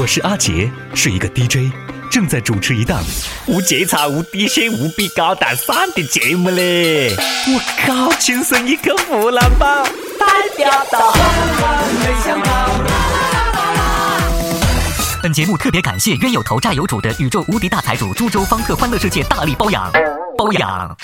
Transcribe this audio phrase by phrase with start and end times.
[0.00, 1.74] 我是阿杰，是一个 DJ，
[2.08, 3.02] 正在主持一档
[3.48, 7.16] 无节操、无底线、无比高大上的节目嘞！
[7.48, 9.82] 我靠，亲生一个湖南宝，
[10.16, 10.26] 代
[10.56, 11.12] 表到。
[15.20, 19.90] 本节目特别感谢冤有头债有主的宇宙无敌大财主株洲方特欢乐世界大力包养，
[20.36, 20.96] 包养。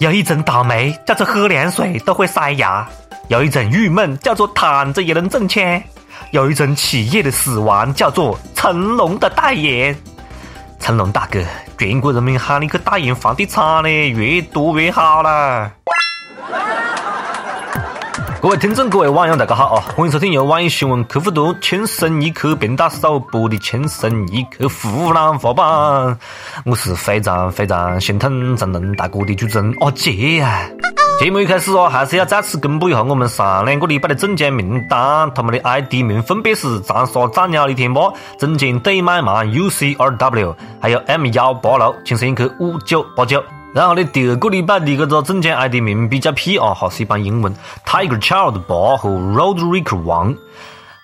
[0.00, 2.88] 有一种倒霉叫做喝凉水都会塞牙，
[3.28, 5.80] 有一种郁闷叫做躺着也能挣钱。
[6.30, 9.96] 有一种企业的死亡叫做成龙的代言，
[10.78, 11.40] 成龙大哥，
[11.78, 15.70] 全国人民喊你去代言房地产呢，越多越好啦！
[18.42, 19.84] 各位听众，各位网友，大家好啊！
[19.96, 25.66] 欢迎收听由网易新闻客户端“轻松一刻”频道首播的《轻松一刻湖南话版》，
[26.66, 30.68] 我是非常非常心疼成龙大哥的主持人阿杰呀。
[31.18, 38.02] 节目一开始哦，还是要再次公布一下我们上两个礼拜的中奖名单，他们的 ID 名分别是长沙长鸟的天霸、
[38.38, 43.42] 中间对麦芒 UCRW，还有 M 幺八六、轻声一刻五九八九。
[43.74, 47.52] 然后呢，第二个礼拜的这个中奖 ID 名比较屁啊，还是一帮英文
[47.84, 50.36] ：Tiger Child 八和 Roderick One，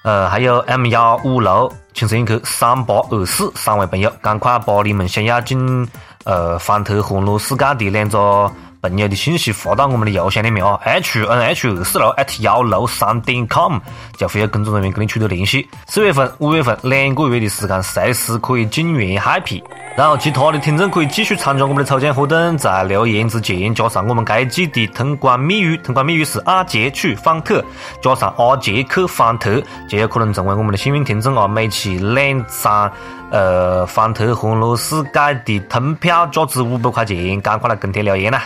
[0.04, 5.88] 呃，还有 M 幺五六、轻声一刻三八二四三位朋友，赶快把你们想要进
[6.22, 8.48] 呃方特欢乐世界的两个。
[8.84, 13.78] 朋友的信息发到我们的邮箱里面啊，h n h 二四六 at 幺六三点 com，
[14.18, 15.66] 就会有工作人员跟你取得联系。
[15.86, 19.62] 四月份、五月份两个月的时间，随时可以进园 happy。
[19.96, 27.64] 然后其他的听众可以继续参加我们的抽奖活动，在留言之前加上我们该季的通关密语，通关密语是阿杰去方特，
[28.02, 31.48] 加上阿杰去方特，就有可能成为我们的幸运听众啊！
[31.48, 32.92] 每期两张。
[33.34, 38.44] 呃，方特欢乐世界的通票价值五百块钱，赶快来跟帖留言啦！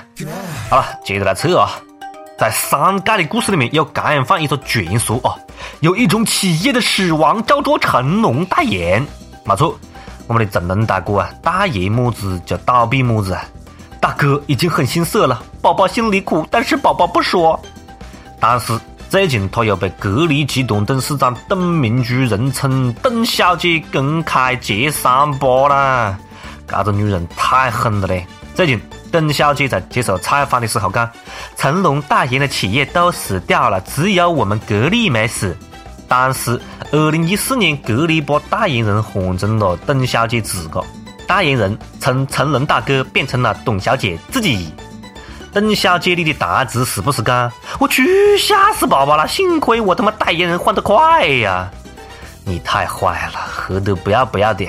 [0.70, 1.72] 好了，接着来测啊，
[2.39, 5.36] 在三界的故事里面有这样放一个传说啊，
[5.80, 9.06] 有一种企业的死亡叫做成龙代言，
[9.45, 9.78] 没错，
[10.27, 13.45] 我们的成龙大哥啊，代言么子就倒闭么子啊，
[14.00, 17.61] 大哥已经很心塞了，宝宝心里苦，但是宝宝不说，
[18.40, 18.73] 但是。
[19.11, 26.19] 最近，他又被格力集团董事长董明珠人称“董小姐”公开揭伤疤了。
[26.67, 28.27] 这个女人太狠了嘞！
[28.55, 28.79] 最近，
[29.11, 31.11] 董小姐在接受采访的时候讲
[31.57, 35.57] ：“成龙代言的企业都死掉了，只有我们格力没死。”
[36.07, 36.61] 但是，
[36.92, 40.85] 二零一四年，格力把代言人换成了董小姐自个，
[41.27, 44.70] 代言人从成龙大哥变成了董小姐自己。
[45.53, 47.51] 邓小姐，你的大字是不是讲？
[47.79, 49.27] 我去，吓死宝宝了！
[49.27, 51.70] 幸亏我他妈代言人换得快呀！
[52.45, 54.67] 你太坏了，黑得不要不要的！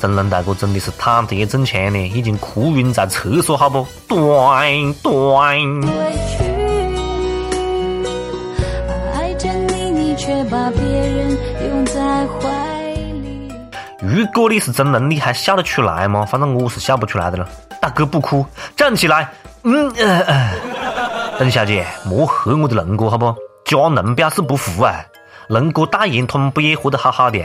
[0.00, 3.86] 真龙大哥真的是躺着也挣钱呢，已经哭晕在厕所，好不？
[4.08, 5.58] 断断。
[14.00, 16.24] 如果你是真龙，你还笑得出来吗？
[16.24, 17.48] 反正我是笑不出来的了。
[17.80, 18.44] 大哥不哭，
[18.76, 19.30] 站起来。
[19.68, 20.50] 嗯呃呃，
[21.40, 23.34] 董小姐，莫黑我的龙哥好不？
[23.64, 25.04] 加龙表示不服啊！
[25.48, 27.40] 龙哥代言，他们不也活得好好的？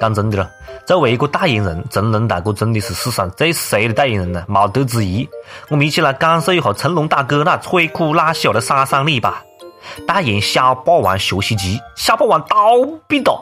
[0.00, 0.50] 讲真的了，
[0.84, 5.28] 作为一个代言人，成龙大哥真的是史上最衰的代言人了，没得之一。
[5.68, 9.44] 我们一起来感受一下成龙大哥那摧枯拉朽的杀伤力吧！
[10.04, 12.56] 代言小霸王学习机，小霸王倒
[13.06, 13.40] 闭了；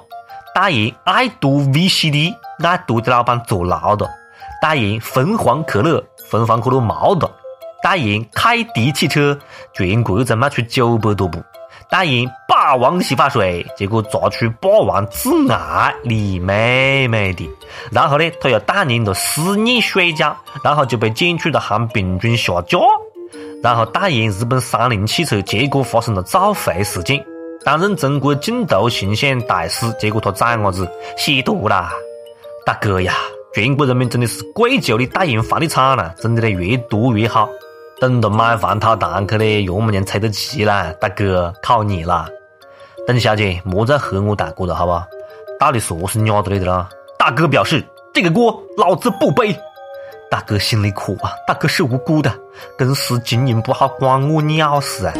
[0.55, 4.07] 代言爱多 VCD，爱多的老板坐牢了；
[4.61, 7.31] 代言凤凰可乐，凤凰可乐冇了。
[7.83, 9.39] 代言凯迪汽车，
[9.73, 11.39] 全国才卖出九百多部；
[11.89, 17.49] 代言霸王洗发水，结果砸出霸王致癌，你妹妹的！
[17.91, 22.79] 然后呢，他又代言了思念水饺，然后就被检出了含病菌下架；
[23.63, 27.19] 然后代言日本三菱汽车，结果发生了召回事件；
[27.65, 30.87] 担任中国镜头形象大使，结果他崽伢子
[31.17, 31.93] 吸毒啦！
[32.67, 33.15] 大哥呀，
[33.55, 37.49] 全国人民真的是跪求你代言房地产了，真的呢，越多越好。
[38.01, 40.91] 等到买房套蛋去嘞，岳母娘催得急啦！
[40.99, 42.27] 大哥，靠你了！
[43.07, 45.05] 邓小姐，莫再黑我大哥了，好不好？
[45.59, 46.89] 到底说是鸟的来的啦？
[47.19, 49.55] 大哥表示，这个锅老子不背。
[50.31, 52.33] 大哥心里苦啊，大哥是无辜的，
[52.79, 55.13] 公司经营不好关我鸟事啊！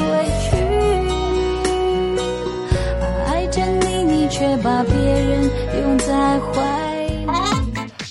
[3.27, 5.43] 爱着你，你却把别人
[5.83, 6.70] 拥在怀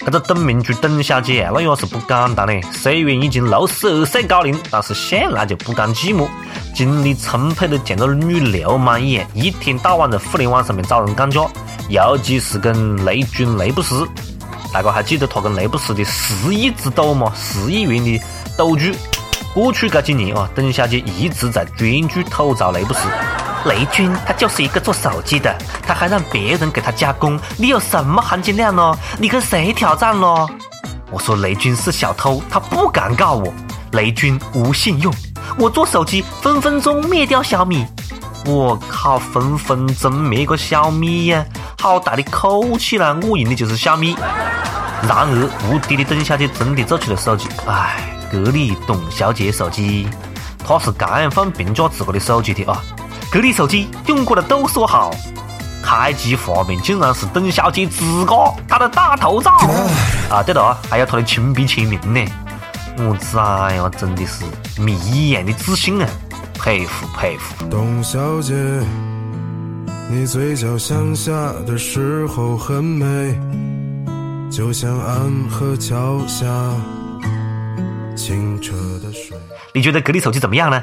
[0.09, 2.59] 这个董明珠董小姐那也是不简单嘞。
[2.73, 6.27] 虽然已经六十二岁高龄，但是向来就不甘寂寞，
[6.73, 11.41] 精力充沛的像个女流氓一样，一天到晚在互联网上面找人干架，
[11.89, 14.07] 尤其是跟雷军、雷布斯。
[14.73, 17.31] 大家还记得他跟雷布斯的十亿之斗吗？
[17.35, 18.19] 十亿元的
[18.57, 18.85] 赌注。
[19.53, 23.01] 过去这几年啊，董小姐一直在专注吐槽雷布斯。
[23.65, 28.97] 雷军他就是一个做手机的，他还让别人给他加工，你有什么含金量呢？
[29.17, 30.47] 你跟谁挑战了？
[31.11, 33.53] 我说雷军是小偷，他不敢告我。
[33.91, 35.11] 雷军无信用，
[35.57, 37.85] 我做手机分分钟灭掉小米。
[38.45, 41.43] 我靠，分分钟灭个小米呀！
[41.81, 43.17] 好大的口气啦！
[43.23, 44.15] 我用的就是小米。
[45.01, 47.97] 然而，无敌的邓小姐真的做出了手机，哎，
[48.31, 50.07] 格力董小姐手机，
[50.65, 52.81] 她是这样放评价自个的手机的啊！
[53.31, 55.11] 格力手机用过的都说好，
[55.83, 58.35] 开机画面竟然是董小姐自个
[58.67, 59.51] 她的大头照
[60.31, 60.41] 啊！
[60.41, 62.19] 对了，还有她的亲笔签名呢。
[62.97, 64.43] 我崽呀，真的是
[64.81, 66.09] 迷一样的自信啊！
[66.55, 67.53] 佩服佩服。
[67.69, 68.53] 董小姐，
[70.09, 71.31] 你嘴角向下
[71.67, 73.39] 的时候很美，
[74.49, 76.47] 就像安河桥下
[78.15, 78.73] 清澈
[79.03, 79.37] 的水。
[79.71, 80.81] 你觉得格力手机怎么样呢？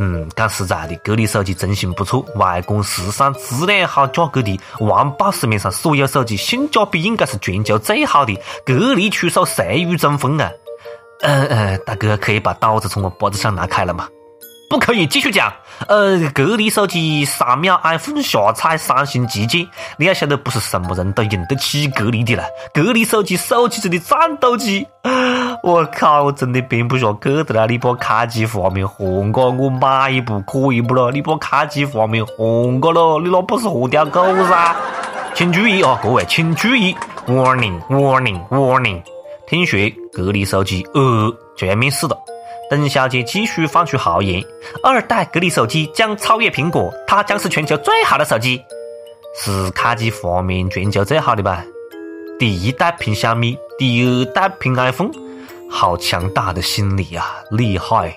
[0.00, 8.40] 嗯，讲实在的，格力手机真心不错，外观时尚，质量好，价格低，完爆市面上所有手机，性价比应该是全球最好的。
[8.64, 10.48] 格力出手，谁与争锋啊？
[11.22, 14.08] 嗯嗯，大哥可以把刀子从我脖子上拿开了吗？
[14.68, 15.52] 不可以，继续讲。
[15.86, 19.66] 呃，格力手机三秒 iPhone 下踩三星旗舰，
[19.96, 22.44] 你要晓得，不是什么人都用得起格力的了。
[22.74, 24.86] 格力手机，手机中的战斗机。
[25.62, 27.66] 我靠，我真的编不下去的了。
[27.66, 31.10] 你把开机画面换个，我买一部可以不咯？
[31.10, 34.76] 你把开机画面换个咯，你那不是活条狗噻？
[35.34, 36.94] 请注意啊，各位，请注意
[37.26, 39.02] ，Warning，Warning，Warning。
[39.46, 39.78] 听说
[40.12, 42.18] 格力手机呃就要面世了，
[42.70, 44.44] 邓小姐继续放出豪言：
[44.82, 48.62] 二代格力手机将超越苹果，它将是全球最好的手机。
[49.34, 51.64] 是开机画面全球最好的吧？
[52.38, 55.10] 第一代凭小米，第二代凭 iPhone，
[55.70, 58.14] 好强大的心理啊，厉害！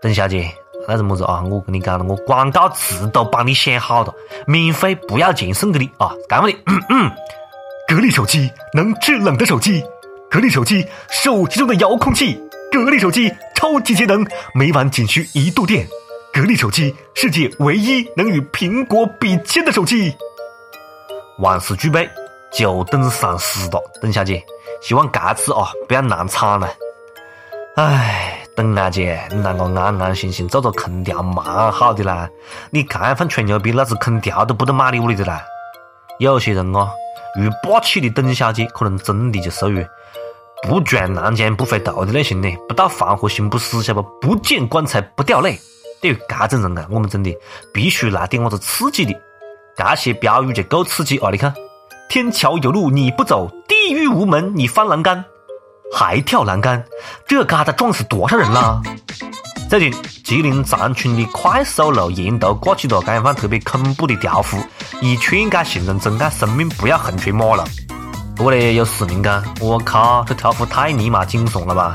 [0.00, 0.50] 邓小姐，
[0.86, 1.42] 那是么子啊？
[1.50, 4.14] 我跟你讲了，我广告词都帮你想好了，
[4.46, 6.14] 免费不要钱送给你啊！
[6.28, 6.54] 干嘛的？
[7.88, 9.82] 格力手机能制冷的手机。
[10.30, 12.38] 格力手机，手机中的遥控器。
[12.72, 15.86] 格力手机超级节能，每晚仅需一度电。
[16.32, 20.12] 格力手机，世界唯一能与苹果比肩的手机。
[21.38, 22.08] 万事俱备，
[22.52, 23.80] 就等上市了。
[24.02, 24.44] 邓小姐，
[24.82, 26.68] 希望这次啊不要难产了。
[27.76, 32.28] 唉，邓小姐，你让我安安心心做做空调蛮好的啦。
[32.70, 35.42] 你这样吹牛逼，老子空调都不得买你屋里的啦。
[36.18, 36.90] 有些人啊，
[37.38, 39.86] 遇霸气的邓小姐，可能真的就属于。
[40.66, 44.28] 不撞南墙不回头的类型呢，不到黄河心不死，晓得不？
[44.28, 45.58] 不见棺材不掉泪。
[46.00, 46.18] 对于
[46.48, 47.30] 这种人啊，我们真的
[47.72, 49.14] 必须来点么子刺激的。
[49.76, 51.28] 这些标语就够刺激啊！
[51.30, 51.52] 你看，
[52.08, 55.22] 天桥有路你不走，地狱无门你翻栏杆，
[55.92, 56.82] 还跳栏杆，
[57.26, 58.80] 这疙瘩撞死多少人啦？
[59.68, 64.58] 最近，吉林长春的快速路沿途挂起了这样放特别恐怖的条幅，
[65.02, 67.62] 以劝诫行人珍爱生命，不要横穿马路。
[68.36, 71.92] 不过呢，有市民讲：“我靠，这条幅太尼玛惊悚了吧！”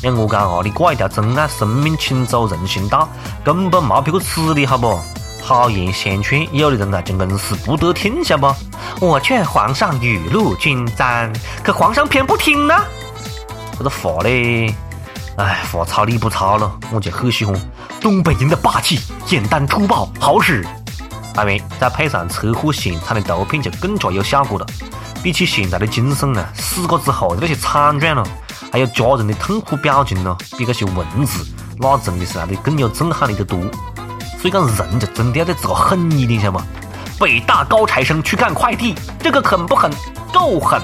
[0.00, 3.06] 要我讲哦，你挂一条“珍爱生命，请走人行道”，
[3.44, 4.98] 根本没别个此理，好不？
[5.42, 8.50] 好言相劝，有的人啊就硬是不得听，晓不？
[8.98, 11.30] 我劝皇上雨露均沾，
[11.62, 12.74] 可皇上偏不听呢。
[13.76, 14.74] 这个话呢，
[15.36, 17.54] 哎，话糙理不糙了，我就很喜欢
[18.00, 20.66] 东北人的霸气，简单粗暴，好使。
[21.34, 24.66] 当然，再配上车祸现场的图片，就更加有效果了。
[25.24, 28.22] 比起现在的精神呢，死过之后的那些惨状了，
[28.70, 31.46] 还有家人的痛苦表情了，比那些文字，
[31.78, 33.58] 那真的是来的更有震撼力的多。
[34.38, 36.66] 所以讲，人就真的要对自个狠一点，晓得吗？
[37.18, 39.90] 北大高材生去干快递，这个狠不狠？
[40.30, 40.78] 够狠！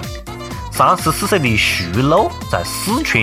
[0.72, 3.22] 三十四岁的徐璐在四川，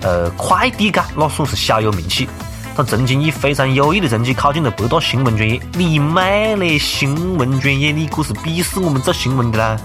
[0.00, 2.28] 呃，快递界那算是小有名气。
[2.76, 5.60] 他曾经以非常优异的成绩考进了北大新闻专业。
[5.74, 6.76] 你妹嘞！
[6.76, 9.76] 新闻专业，你可是鄙视我们做新闻的啦！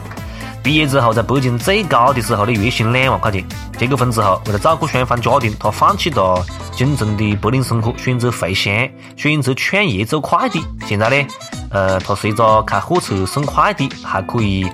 [0.64, 3.46] 毕业之后，在北京最高的时候的月薪两万块钱。
[3.78, 6.42] 结过婚之后，为了照顾双方家庭，他放弃了
[6.72, 8.74] 京城的白领生活，选择回乡，
[9.18, 10.64] 选择创业做快递。
[10.88, 11.28] 现在呢，
[11.70, 14.66] 呃，他是一个开货车送快递，还可以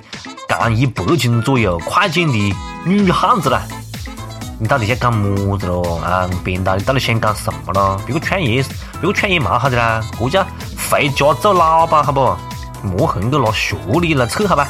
[0.46, 2.54] 干一百斤左右快件的
[2.86, 3.60] 女汉子了。
[4.60, 5.98] 你到底想干么子咯？
[6.04, 8.00] 啊，编导，你到底想干什么咯？
[8.06, 8.62] 别个创业，
[9.00, 10.46] 别个创业蛮好的啦，这叫
[10.88, 12.36] 回家做老板，好不？
[12.82, 14.68] 莫横个拿学历来扯，好吧？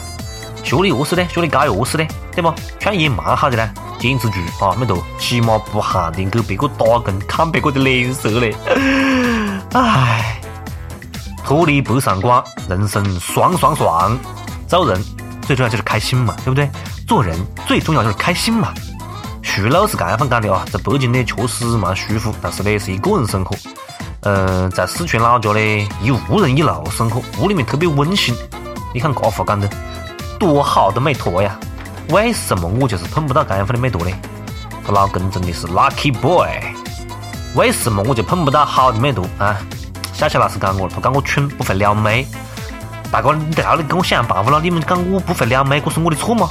[0.71, 2.55] 学历饿死的，学历高又饿死的，对不？
[2.79, 8.55] 创业蛮好的嘞，坚持住啊，没得，起码不寒天给别个打工，看别个的脸色嘞。
[9.73, 10.41] 唉，
[11.45, 14.17] 脱离北上广，人生爽爽爽。
[14.69, 15.05] 做人
[15.43, 16.71] 最重要就是开心嘛，对不对？
[17.05, 17.37] 做人
[17.67, 18.73] 最重要就是开心嘛。
[19.43, 23.57] 徐老是这样讲的啊，在北京呢确实蛮舒服，但是呢是一个人生活。
[24.21, 28.33] 嗯，在四川老家呢，一屋人一路生活，屋里面特别温馨。
[28.95, 29.69] 你看这话讲的
[30.41, 31.55] 多好的美图呀！
[32.09, 34.11] 为什么我就是碰不到这样的美图呢？
[34.83, 36.49] 他老公真的是 lucky boy。
[37.55, 39.59] 为什么我就碰不到好的美图啊？
[40.15, 42.27] 小谢老师讲我了，他讲我蠢，不会撩妹。
[43.13, 46.49] 大哥，你在那里跟我想办法了，你们讲我不会撩妹，这是我的错吗？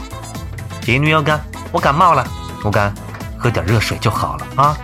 [0.82, 1.40] 前女友讲
[1.72, 2.24] 我感冒了，
[2.64, 2.94] 我讲
[3.40, 4.78] 喝点热水就好了啊。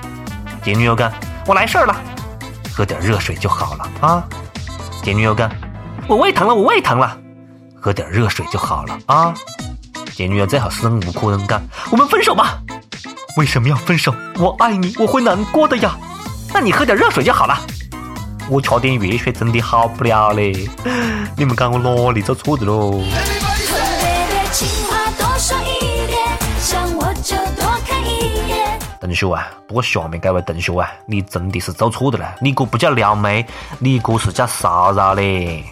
[0.63, 1.13] 前女友讲
[1.45, 1.95] 我来事儿了。
[2.75, 4.21] 喝点热水就好了啊！
[5.01, 5.49] 前女友讲，
[6.09, 7.17] 我胃疼了，我胃疼了，
[7.85, 9.31] 喝点热水就好了啊！
[10.11, 12.57] 前女友最好是无可能干，我们分手吧？
[13.37, 14.11] 为什么要分手？
[14.39, 15.95] 我爱你，我会难过的呀。
[16.51, 17.61] 那你喝点热水就好了。
[18.49, 20.67] 我吃点热水真的好不了嘞。
[21.37, 23.03] 你们讲我哪里做错的喽？
[28.99, 33.45] 同学啊，不过下面这位同学啊，你真的是做错的了，你哥不叫撩妹，
[33.77, 35.63] 你哥是叫骚扰嘞。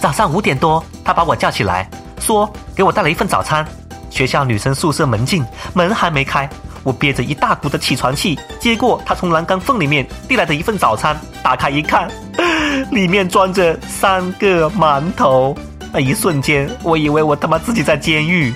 [0.00, 1.88] 早上五点多，他把我叫起来，
[2.20, 3.66] 说给我带了一份早餐。
[4.10, 6.48] 学校女生宿舍门禁，门还没开，
[6.82, 12.08] 我憋着一大股的起床气，接过他从栏杆缝里面递来的一份早餐，打开一看，
[12.90, 15.56] 里面装着三个馒头。
[15.92, 18.54] 那一瞬间，我以为我他妈自己在监狱。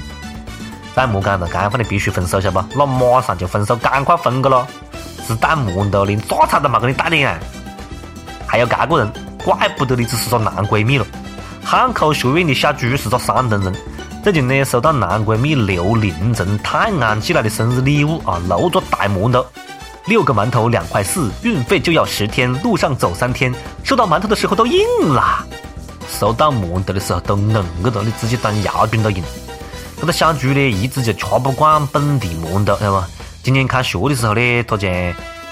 [0.94, 2.78] 弹幕讲的，干饭的必须分手，晓得不？
[2.78, 4.66] 那马上就分手，赶快分个咯！
[5.26, 7.38] 是弹幕的，连早餐都没给你带点！
[8.46, 9.12] 还有这个人，
[9.44, 11.06] 怪不得你只是个男闺蜜了。
[11.70, 13.72] 汉口学院的小朱是个山东人，
[14.24, 19.46] 最近呢收到男闺蜜刘玲从泰安寄来的生日礼物啊，六个大馒头，
[20.06, 23.54] 六个馒头两块四，运费就要十天，路上走三天。
[23.84, 24.84] 收到馒头的时候都硬
[25.14, 25.46] 了，
[26.08, 27.52] 收到馒头的时候都硬
[27.84, 29.22] 个了，你直接当牙菌都硬。
[30.00, 33.06] 这个小朱呢，一直就吃不惯本地馒头，晓得不？
[33.44, 34.88] 今年开学的时候呢，他就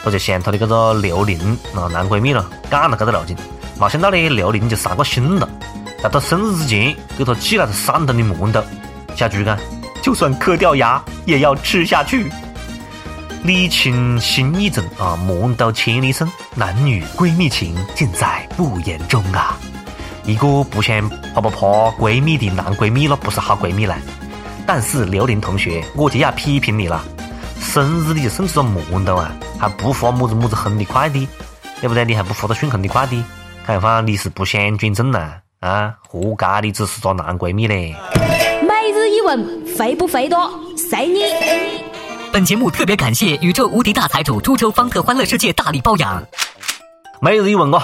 [0.03, 3.37] 他就向他的这个刘玲啊男闺蜜了干了这个路径，
[3.79, 5.49] 没想到呢，刘玲就伤过心了，
[6.03, 8.63] 在他生日之前给他寄来了三吨的馒头。
[9.17, 9.59] 小朱讲，
[10.01, 12.31] 就算磕掉牙也要吃下去。
[13.43, 19.57] 礼轻心意重啊，馒头千里送，男女闺蜜情尽在不言中啊。
[20.25, 21.67] 一个不想啪啪啪
[21.99, 23.97] 闺蜜的男闺蜜那，不是好闺蜜了。
[24.67, 27.03] 但是刘玲同学，我就要批评你了。
[27.61, 31.27] 生日你就送出个馒头啊，还不发么子么子红的快递，
[31.81, 32.05] 对不对？
[32.05, 33.25] 你还不发个顺丰的快递，
[33.65, 35.33] 看样你是不想转正呐？
[35.61, 37.93] 啊，活该你只是个男闺蜜嘞。
[38.63, 40.49] 每日一问，肥不肥多？
[40.77, 41.23] 随你。
[42.33, 46.23] 本节目特别感谢宇宙无敌大财主株洲方特欢乐世界大力包养。
[47.21, 47.83] 每日一问哦，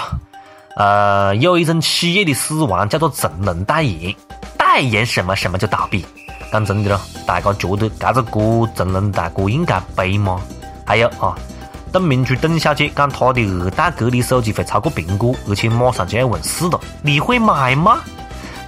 [0.77, 4.15] 呃，有一种企业的死亡叫做成人代言，
[4.57, 6.05] 代言什么什么就倒闭。
[6.53, 10.41] 讲真的咯，大家觉得这个锅成人大哥应该背吗？
[10.85, 11.35] 还有啊，
[11.95, 18.01] 董明珠董小姐讲她的二代隔离手机会超过苹果，而且马上就要问世了，你会买吗？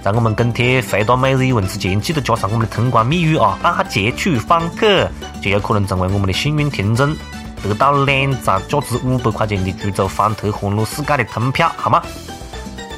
[0.02, 5.06] 在我们跟帖回答每日一问之前，记得加上我们的通关密语啊，阿杰去方特，
[5.42, 7.14] 就有可能成为我们的幸运听众，
[7.62, 12.02] 得到两张价值五百块钱的株洲方特欢乐世界的通票，好吗？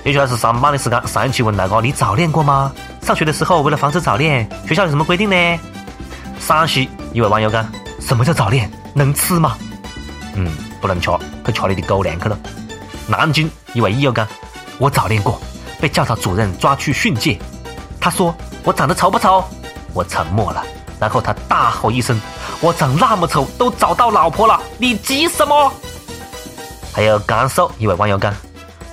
[0.04, 2.72] 接下来是上班的时间，上一期问大家你早恋过吗？
[3.02, 5.60] 上学的时候为了防止早恋，学校有什么规定呢？
[6.38, 7.68] 陕西一位网友讲：
[7.98, 8.70] 什么叫早恋？
[8.94, 9.58] 能吃吗？
[10.40, 11.10] 嗯，不能吃，
[11.44, 12.38] 去吃你的狗粮去了。
[13.06, 14.26] 南京一位医友讲：
[14.78, 15.38] 我早恋过，
[15.78, 17.38] 被教导主任抓去训诫。
[18.00, 19.44] 他说我长得丑不丑？
[19.92, 20.64] 我沉默了，
[20.98, 22.18] 然后他大吼一声：
[22.60, 25.70] 我长那么丑都找到老婆了，你急什么？
[26.92, 28.34] 还有甘肃一位网友讲。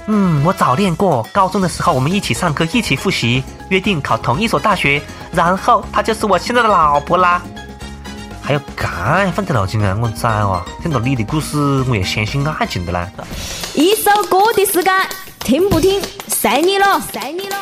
[0.08, 1.26] 嗯，我早恋过。
[1.32, 5.02] 高中的时候，我们一起上课，一起复习，约定考同一所大学，
[5.32, 7.42] 然后她就是我现在的老婆啦。
[8.48, 10.64] 还要干放在脑筋啊，我崽哇！
[10.82, 11.58] 听到你的故事，
[11.90, 13.06] 我也相信爱情的啦。
[13.76, 14.94] 一首歌的时间，
[15.40, 17.58] 听不听，随你了，随你了。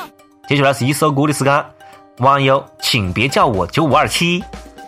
[0.48, 1.66] 接下来是一首歌的时间，
[2.20, 4.44] 网友请别叫我九五二七，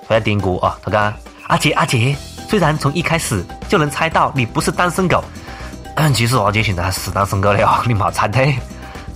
[0.08, 0.78] 他要点歌啊。
[0.84, 1.12] 他讲
[1.48, 2.16] 阿杰阿杰，
[2.48, 5.24] 虽然从一开始就能猜到你不是单身狗。
[5.96, 8.56] 嗯，其实阿杰现在还是单身狗了，你没猜对。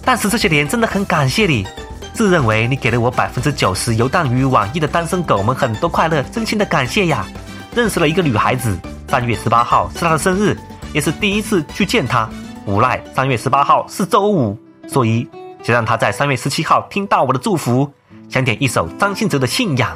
[0.03, 1.63] 但是这些年真的很感谢你，
[2.13, 7.25] 自认为你给了我百分之九十游荡于网易的单身狗们很多快乐，真心的感谢呀！
[7.73, 8.77] 认识了一个女孩子，
[9.07, 10.57] 三月十八号是她的生日，
[10.93, 12.29] 也是第一次去见她。
[12.65, 15.27] 无奈三月十八号是周五，所以
[15.63, 17.91] 想让她在三月十七号听到我的祝福。
[18.29, 19.91] 想点一首张信哲的《信仰》，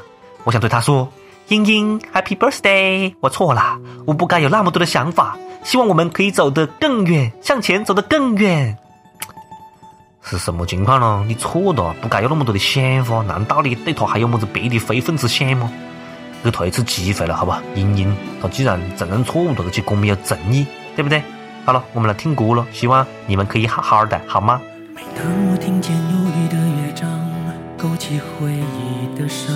[0.45, 1.07] 我想对她说：
[1.49, 3.13] 英英，Happy Birthday！
[3.19, 5.37] 我错了，我不该有那么多的想法。
[5.63, 8.77] 希望我们可以走得更远，向前走得更远。
[10.27, 11.23] 是什么情况呢？
[11.27, 13.21] 你错了，不该有那么多的想法。
[13.21, 15.71] 难道你对他还有么子别的非分之想吗？
[16.43, 17.61] 给他一次机会了，好吧？
[17.75, 20.65] 英英，他既然承认错误了，而且这么有诚意，
[20.95, 21.21] 对不对？
[21.63, 24.59] 好了，我们来听歌了，希望你们可以好好的，好吗？
[24.95, 27.07] 每当我听见忧郁的乐章，
[27.77, 29.53] 勾起回忆的伤；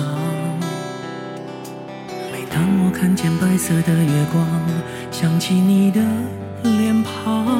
[2.32, 4.46] 每当我看见白色的月光，
[5.10, 6.00] 想起你的
[6.62, 7.59] 脸庞。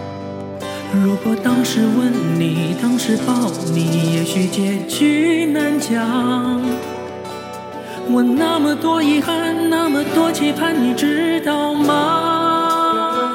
[0.93, 6.61] 如果当时吻你，当时抱你，也许结局难讲。
[8.09, 13.33] 我那么多遗憾，那么多期盼，你知道吗？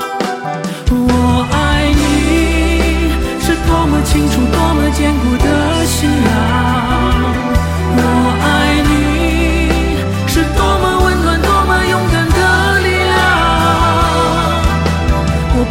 [0.91, 3.09] 我爱你
[3.41, 7.06] 是多么清楚，多么坚固的信仰。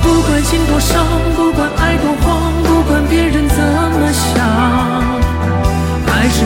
[0.06, 1.04] 不管心多伤，
[1.36, 4.46] 不管爱多慌，不管别人怎么想，
[6.06, 6.46] 爱是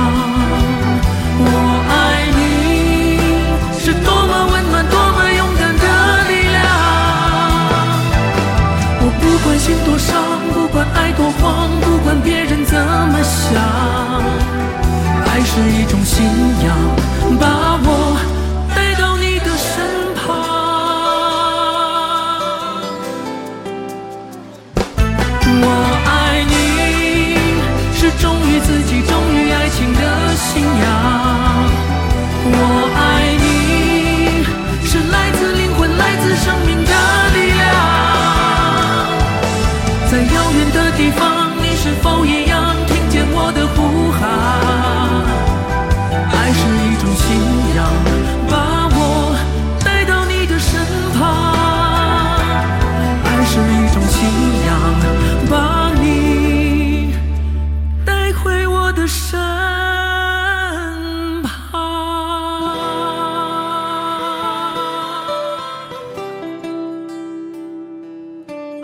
[10.93, 13.61] 爱多慌，不管别人怎么想，
[15.25, 16.25] 爱是一种信
[16.63, 16.75] 仰，
[17.39, 18.10] 把我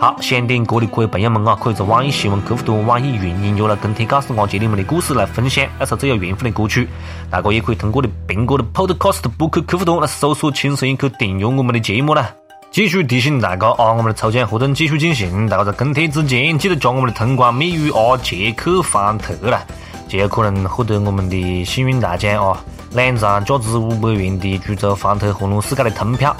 [0.00, 6.88] 好，想点歌的各位朋友们啊，可以在网易新闻客户端、网易云音乐来跟帖告诉阿杰你们的故事，来分享那首最有缘分的歌曲。
[7.28, 12.30] 大家也可以通过的苹果的 Podcast Book 客户端来搜索“轻松一刻”，订阅我们的节目啦。
[12.70, 19.60] 继续提醒大家啊，我们的抽奖活动继续进行，大家在跟帖之前记得加我们的通关密语阿杰克方特啦，
[20.06, 26.36] 就有可能获得我们的幸运大奖啊，两张价值五百元的株洲方特欢乐世界的通票。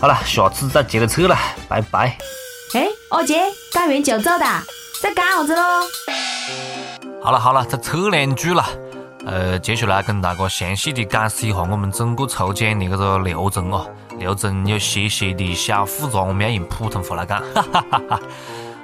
[0.00, 1.36] 好了，下次再接着扯了，
[1.68, 2.16] 拜拜。
[2.74, 3.40] 哎，阿杰，
[3.72, 4.44] 干完就走的，
[5.00, 5.62] 在干啥子喽？
[7.22, 8.64] 好了好了，再扯两句了。
[9.24, 13.86] 呃，接下来跟大家详细的解释一下我们整个抽奖的这个流程哦。
[14.18, 17.40] 流程有些些的小复杂，我们要用普通话来讲。
[17.54, 18.20] 哈哈哈哈。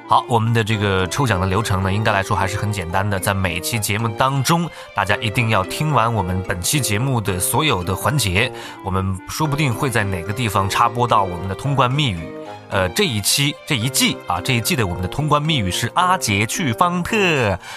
[0.08, 3.18] 好，我们的这个抽奖的流程呢，应该来说还是很简单的。
[3.18, 8.52] 在每期节目当中，大家一定要听完我们本期节目的所有的环节，
[8.84, 12.28] 我们说不定会在哪个地方插播到我们的通关密语。
[12.72, 17.16] 呃，这一期这一季啊，这一季的我们的通关密语是阿杰去方特。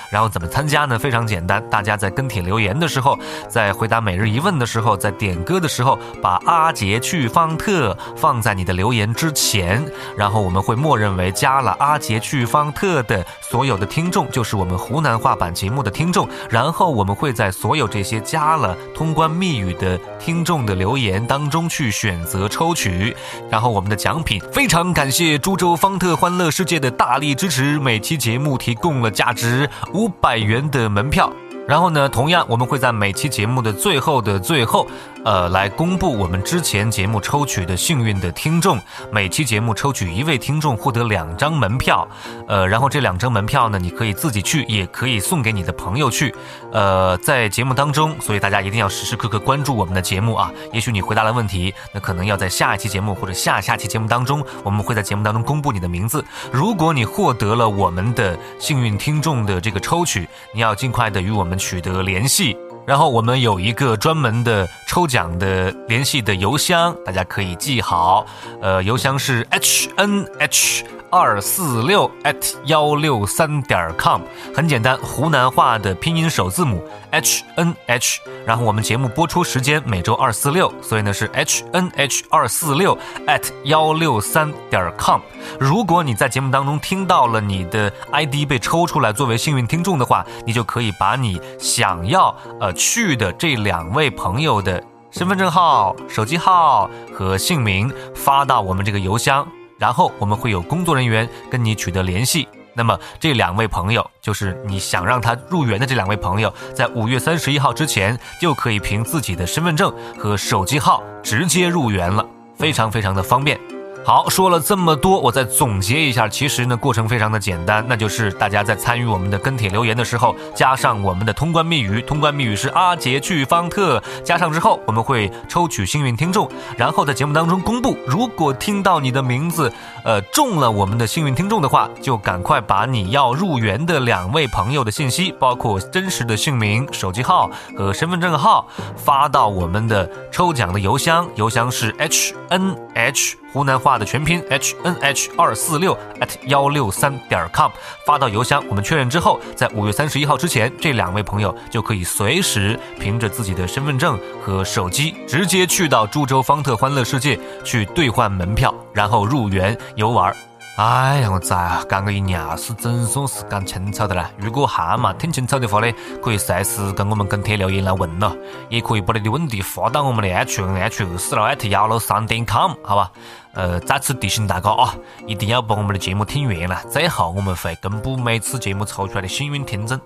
[0.10, 0.98] 然后怎么参加呢？
[0.98, 9.86] 非常简单，大家在跟帖留言的时候，在回答每日一问的时候，在点歌的时候，把阿杰去方特放在你的留言之前，
[10.18, 16.26] 然后我们会默认为加了阿杰去方特的所有的听众，就是我们湖南话版节目的听众。
[16.50, 23.14] 然后我们会在所有这些加了通关密语的听众的留言当中去选择抽取。
[23.50, 31.32] 然后我们的奖品，非常感谢株洲方特欢乐世界的大力支持，每期节目提供了价值五百元的门票。
[31.68, 34.88] 然后呢，同样我们会在每期节目的最后的最后，
[35.24, 38.80] 呃，来公布我们之前节目抽取的幸运的听众。
[39.12, 42.08] 每期节目抽取一位听众获得两张门票，
[42.48, 46.36] 呃，然后这两张门票呢，你可以自己去，也可以送给你的朋友去。
[46.72, 50.52] 呃，在节目当中，所以大家一定要时时刻刻关注我们的节目啊。
[50.72, 56.24] 也许你回答了问题，那可能要在下一期节目或者下下期节目当中，我们会在节目当中公布你的名字。
[56.52, 61.55] 如果你获得了我们的幸运听众的这个抽取，你要尽快的与我们。
[61.58, 68.26] 取得联系，然后我们有一个专门的抽奖的联系的邮箱，大家可以记好，
[68.62, 70.84] 呃，邮箱是 h n h。
[71.18, 74.20] 二四六 at 幺六三点 com，
[74.54, 82.98] 很简单，湖南话的拼音首字母 h n h，然后我们节目播出时间每周二四六，所以呢是 h n h 二四六
[83.28, 85.22] at 幺六三点 com。
[85.58, 99.48] 如果你在节目当中听到了你的 ID 被抽出来作为幸运听众的话，你就可以把你想要呃去的这两位朋友的身份证号、手机号和姓名发到我们这个邮箱。
[99.78, 102.48] 然后我们会有工作人员跟你取得联系。
[102.78, 112.26] 那么这两位朋友，就是你想让他入园的这两位朋友，在五月三十一号之前，就可以凭自己的身份证和手机号直接入园了，
[112.58, 113.58] 非常非常的方便。
[114.06, 116.30] 好，说了这么多，我再总结一下。
[116.30, 127.98] 其实呢，过程非常的简单，那就是大家在参与我们的跟帖留言的时候，加上我们的通关密语，通关密语是阿杰去方特，加上之后，我们会抽取幸运听众，然后在节目当中公布。
[128.06, 143.36] 如果听到你的名字，呃，中了我们的幸运听众的话，就赶快把你要入园的两位朋友的信息，包括真实的姓名、手机号和身份证号，发到我们的抽奖的邮箱，邮箱是 h n h。
[143.56, 147.72] 湖南话的全拼 h n h 二四六 at 幺六三点 com
[148.06, 160.36] 发到邮箱，我们确认之后，在五月三十一号之前，这两位朋友就可以随时凭着自己的身份证和手机，直接去到株洲方特欢乐世界去兑换门票，然后入园游玩。
[160.78, 164.30] 哎呀，我咋讲个一尿是总算是讲清楚的了。
[164.38, 165.90] 如果还没听清楚的话呢，
[166.22, 168.36] 可以随时跟我们跟帖留言来问咯，
[168.68, 173.10] 也可以把你的问题发到我们的 h n h 二四六 at 幺六三点 com，好吧？
[173.54, 174.94] 呃，再次提醒大家啊，
[175.26, 176.84] 一定要把我们的节目听完了。
[176.92, 179.98] 最后我们会公布每次节目抽出来的幸运听众。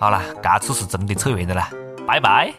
[0.00, 1.68] 好了，这次是真的扯完的了，
[2.08, 2.52] 拜拜。